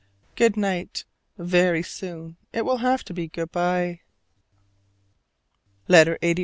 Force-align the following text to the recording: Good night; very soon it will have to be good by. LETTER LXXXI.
Good 0.35 0.57
night; 0.57 1.05
very 1.37 1.83
soon 1.83 2.35
it 2.51 2.65
will 2.65 2.77
have 2.77 3.03
to 3.03 3.13
be 3.13 3.27
good 3.27 3.51
by. 3.51 3.99
LETTER 5.87 6.17
LXXXI. 6.23 6.39